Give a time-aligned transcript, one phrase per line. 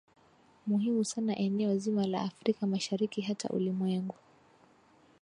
[0.67, 4.15] muhimu sana eneo zima la afrika mashariki hata ulimwengu